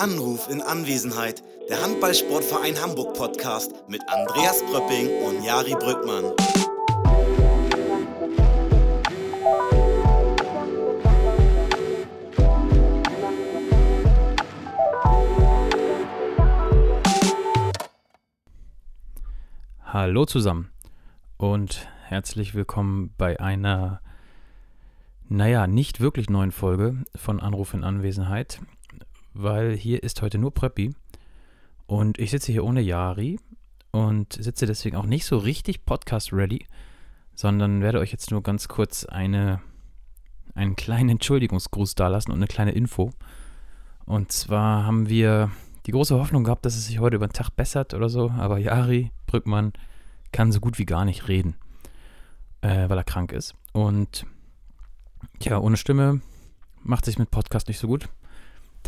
Anruf 0.00 0.48
in 0.48 0.62
Anwesenheit. 0.62 1.42
Der 1.68 1.82
Handballsportverein 1.82 2.80
Hamburg 2.80 3.12
Podcast 3.12 3.70
mit 3.86 4.00
Andreas 4.08 4.62
Pröpping 4.62 5.10
und 5.26 5.44
Jari 5.44 5.74
Brückmann. 5.74 6.32
Hallo 19.84 20.24
zusammen 20.24 20.70
und 21.36 21.86
herzlich 22.06 22.54
willkommen 22.54 23.12
bei 23.18 23.38
einer, 23.38 24.00
naja, 25.28 25.66
nicht 25.66 26.00
wirklich 26.00 26.30
neuen 26.30 26.52
Folge 26.52 27.04
von 27.14 27.38
Anruf 27.38 27.74
in 27.74 27.84
Anwesenheit 27.84 28.60
weil 29.34 29.76
hier 29.76 30.02
ist 30.02 30.22
heute 30.22 30.38
nur 30.38 30.52
Preppi 30.52 30.94
und 31.86 32.18
ich 32.18 32.30
sitze 32.30 32.52
hier 32.52 32.64
ohne 32.64 32.80
Yari 32.80 33.38
und 33.90 34.32
sitze 34.34 34.66
deswegen 34.66 34.96
auch 34.96 35.06
nicht 35.06 35.24
so 35.24 35.38
richtig 35.38 35.84
podcast-ready, 35.84 36.66
sondern 37.34 37.82
werde 37.82 37.98
euch 37.98 38.12
jetzt 38.12 38.30
nur 38.30 38.42
ganz 38.42 38.68
kurz 38.68 39.04
eine, 39.04 39.60
einen 40.54 40.76
kleinen 40.76 41.10
Entschuldigungsgruß 41.10 41.94
dalassen 41.94 42.30
und 42.30 42.38
eine 42.38 42.46
kleine 42.46 42.72
Info. 42.72 43.10
Und 44.04 44.32
zwar 44.32 44.84
haben 44.84 45.08
wir 45.08 45.50
die 45.86 45.92
große 45.92 46.14
Hoffnung 46.14 46.44
gehabt, 46.44 46.64
dass 46.64 46.76
es 46.76 46.86
sich 46.86 46.98
heute 46.98 47.16
über 47.16 47.26
den 47.26 47.32
Tag 47.32 47.50
bessert 47.50 47.94
oder 47.94 48.08
so, 48.08 48.30
aber 48.30 48.58
Yari 48.58 49.10
Brückmann 49.26 49.72
kann 50.32 50.52
so 50.52 50.60
gut 50.60 50.78
wie 50.78 50.86
gar 50.86 51.04
nicht 51.04 51.28
reden, 51.28 51.56
äh, 52.60 52.88
weil 52.88 52.98
er 52.98 53.04
krank 53.04 53.32
ist. 53.32 53.54
Und 53.72 54.26
ja, 55.42 55.58
ohne 55.58 55.76
Stimme 55.76 56.20
macht 56.82 57.04
sich 57.04 57.18
mit 57.18 57.30
Podcast 57.30 57.68
nicht 57.68 57.78
so 57.78 57.86
gut. 57.88 58.08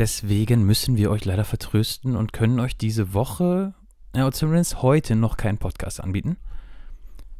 Deswegen 0.02 0.64
müssen 0.64 0.96
wir 0.96 1.12
euch 1.12 1.24
leider 1.24 1.44
vertrösten 1.44 2.16
und 2.16 2.32
können 2.32 2.58
euch 2.58 2.76
diese 2.76 3.14
Woche, 3.14 3.72
ja, 4.16 4.28
zumindest 4.32 4.82
heute 4.82 5.14
noch 5.14 5.36
keinen 5.36 5.58
Podcast 5.58 6.00
anbieten. 6.00 6.38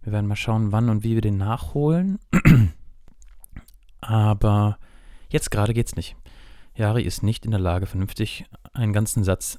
Wir 0.02 0.12
werden 0.12 0.28
mal 0.28 0.36
schauen, 0.36 0.70
wann 0.70 0.88
und 0.88 1.02
wie 1.02 1.14
wir 1.14 1.22
den 1.22 1.38
nachholen. 1.38 2.20
Aber 4.00 4.78
jetzt 5.28 5.50
gerade 5.50 5.74
geht's 5.74 5.96
nicht. 5.96 6.14
Yari 6.76 7.02
ist 7.02 7.24
nicht 7.24 7.44
in 7.44 7.50
der 7.50 7.58
Lage, 7.58 7.86
vernünftig 7.86 8.44
einen 8.72 8.92
ganzen 8.92 9.24
Satz 9.24 9.58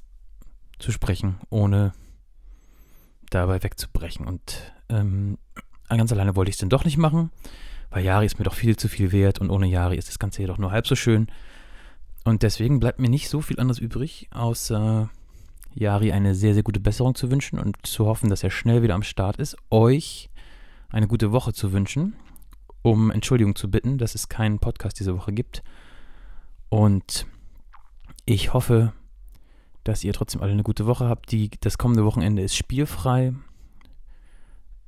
zu 0.80 0.94
sprechen, 0.94 1.42
ohne 1.50 1.92
dabei 3.30 3.62
wegzubrechen. 3.62 4.26
Und 4.26 4.74
ähm, 4.88 5.38
ganz 5.90 6.14
alleine 6.14 6.38
wollte 6.38 6.52
ich 6.52 6.56
es 6.56 6.62
dann 6.62 6.70
doch 6.70 6.86
nicht 6.86 6.98
machen, 6.98 7.32
weil 7.90 8.06
Yari 8.06 8.28
ist 8.28 8.40
mir 8.40 8.46
doch 8.46 8.54
viel 8.54 8.78
zu 8.78 8.88
viel 8.88 9.12
wert 9.12 9.42
und 9.42 9.50
ohne 9.50 9.68
Yari 9.68 9.98
ist 9.98 10.08
das 10.08 10.20
Ganze 10.20 10.40
jedoch 10.40 10.58
nur 10.58 10.72
halb 10.72 10.88
so 10.88 10.96
schön. 10.96 11.28
Und 12.24 12.44
deswegen 12.44 12.80
bleibt 12.80 13.00
mir 13.00 13.10
nicht 13.10 13.30
so 13.30 13.42
viel 13.42 13.60
anderes 13.60 13.80
übrig, 13.80 14.30
außer 14.32 15.10
Yari 15.74 16.12
eine 16.12 16.36
sehr, 16.36 16.54
sehr 16.54 16.64
gute 16.64 16.80
Besserung 16.80 17.16
zu 17.16 17.32
wünschen 17.32 17.60
und 17.60 17.86
zu 17.86 18.06
hoffen, 18.06 18.30
dass 18.30 18.44
er 18.44 18.52
schnell 18.52 18.82
wieder 18.82 18.96
am 18.96 19.04
Start 19.04 19.38
ist. 19.38 19.58
Euch 19.70 20.30
eine 20.90 21.08
gute 21.08 21.32
Woche 21.32 21.54
zu 21.54 21.74
wünschen, 21.74 22.16
um 22.82 23.12
Entschuldigung 23.12 23.56
zu 23.56 23.70
bitten, 23.70 23.98
dass 23.98 24.16
es 24.16 24.30
keinen 24.30 24.60
Podcast 24.60 25.00
diese 25.00 25.16
Woche 25.18 25.34
gibt. 25.34 25.64
Und 26.70 27.26
ich 28.26 28.54
hoffe, 28.54 28.94
dass 29.84 30.04
ihr 30.04 30.14
trotzdem 30.14 30.42
alle 30.42 30.54
eine 30.54 30.64
gute 30.64 30.86
Woche 30.86 31.10
habt. 31.10 31.32
Die, 31.32 31.50
das 31.60 31.78
kommende 31.78 32.06
Wochenende 32.06 32.42
ist 32.42 32.56
spielfrei. 32.56 33.34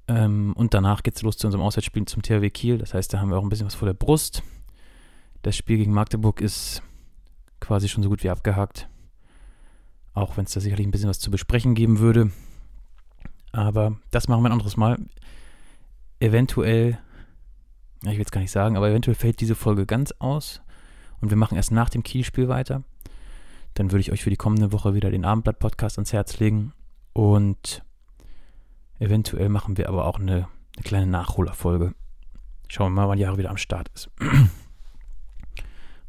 Ähm, 0.08 0.53
und 0.56 0.73
danach 0.73 1.03
geht 1.03 1.16
es 1.16 1.22
los 1.23 1.38
zu 1.38 1.47
unserem 1.47 1.63
Auswärtsspiel 1.63 2.06
zum 2.06 2.22
THW 2.22 2.50
Kiel. 2.50 2.78
Das 2.78 2.94
heißt, 2.94 3.13
da 3.13 3.19
haben 3.19 3.30
wir 3.30 3.38
auch 3.38 3.44
ein 3.44 3.50
bisschen 3.50 3.66
was 3.66 3.75
vor 3.75 3.88
der 3.88 3.94
Brust. 3.94 4.44
Das 5.41 5.58
Spiel 5.58 5.78
gegen 5.78 5.94
Magdeburg 5.94 6.41
ist 6.41 6.81
quasi 7.59 7.89
schon 7.89 8.03
so 8.03 8.09
gut 8.09 8.23
wie 8.23 8.29
abgehakt. 8.29 8.89
Auch 10.13 10.37
wenn 10.37 10.45
es 10.45 10.53
da 10.53 10.59
sicherlich 10.59 10.87
ein 10.87 10.91
bisschen 10.91 11.09
was 11.09 11.19
zu 11.19 11.31
besprechen 11.31 11.75
geben 11.75 11.99
würde. 11.99 12.31
Aber 13.51 13.97
das 14.11 14.27
machen 14.27 14.43
wir 14.43 14.49
ein 14.49 14.53
anderes 14.53 14.77
Mal. 14.77 14.97
Eventuell, 16.19 16.97
ich 18.03 18.17
will 18.17 18.21
es 18.21 18.31
gar 18.31 18.41
nicht 18.41 18.51
sagen, 18.51 18.77
aber 18.77 18.89
eventuell 18.89 19.15
fällt 19.15 19.41
diese 19.41 19.55
Folge 19.55 19.85
ganz 19.85 20.13
aus 20.19 20.61
und 21.21 21.29
wir 21.29 21.38
machen 21.38 21.55
erst 21.55 21.71
nach 21.71 21.89
dem 21.89 22.03
Kielspiel 22.03 22.47
weiter. 22.47 22.83
Dann 23.73 23.91
würde 23.91 24.01
ich 24.01 24.11
euch 24.11 24.23
für 24.23 24.29
die 24.29 24.38
kommende 24.38 24.71
Woche 24.71 24.94
wieder 24.94 25.11
den 25.11 25.25
Abendblatt-Podcast 25.25 25.97
ans 25.97 26.13
Herz 26.13 26.39
legen 26.39 26.73
und 27.13 27.83
eventuell 28.99 29.49
machen 29.49 29.77
wir 29.77 29.89
aber 29.89 30.05
auch 30.05 30.19
eine, 30.19 30.47
eine 30.75 30.83
kleine 30.83 31.07
Nachholerfolge. 31.07 31.94
Schauen 32.67 32.94
wir 32.94 33.01
mal, 33.01 33.09
wann 33.09 33.19
Jahre 33.19 33.38
wieder 33.38 33.49
am 33.49 33.57
Start 33.57 33.89
ist. 33.94 34.09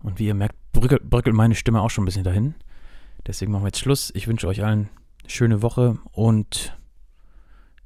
Und 0.07 0.21
wie 0.21 0.27
ihr 0.27 0.35
merkt, 0.35 0.55
bröckelt, 0.73 1.35
meine 1.35 1.57
Stimme 1.57 1.81
auch 1.81 1.91
schon 1.91 2.05
ein 2.05 2.07
bisschen 2.07 2.23
dahin. 2.23 2.55
Deswegen 3.27 3.51
machen 3.51 3.65
wir 3.65 3.69
jetzt 3.69 3.81
Schluss. 3.81 4.13
Ich 4.15 4.29
wünsche 4.29 4.47
euch 4.47 4.63
allen 4.63 4.89
eine 5.23 5.31
schöne 5.31 5.63
Woche 5.63 5.99
und 6.13 6.79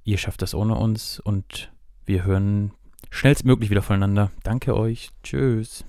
ihr 0.04 0.18
schafft 0.18 0.42
das 0.42 0.54
ohne 0.54 0.74
uns 0.74 1.18
und 1.18 1.72
wir 2.04 2.24
hören 2.24 2.72
schnellstmöglich 3.08 3.70
wieder 3.70 3.80
voneinander. 3.80 4.30
Danke 4.42 4.76
euch. 4.76 5.08
Tschüss. 5.22 5.82